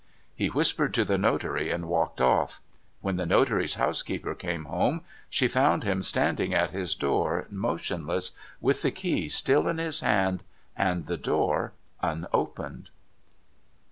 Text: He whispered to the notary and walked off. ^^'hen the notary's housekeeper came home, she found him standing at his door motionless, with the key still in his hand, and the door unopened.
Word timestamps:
He 0.35 0.47
whispered 0.47 0.95
to 0.95 1.05
the 1.05 1.19
notary 1.19 1.69
and 1.69 1.87
walked 1.87 2.19
off. 2.21 2.59
^^'hen 3.03 3.17
the 3.17 3.25
notary's 3.27 3.75
housekeeper 3.75 4.33
came 4.33 4.65
home, 4.65 5.01
she 5.29 5.47
found 5.47 5.83
him 5.83 6.01
standing 6.01 6.55
at 6.55 6.71
his 6.71 6.95
door 6.95 7.45
motionless, 7.51 8.31
with 8.59 8.81
the 8.81 8.89
key 8.89 9.29
still 9.29 9.67
in 9.67 9.77
his 9.77 9.99
hand, 9.99 10.41
and 10.75 11.05
the 11.05 11.17
door 11.17 11.73
unopened. 12.01 12.89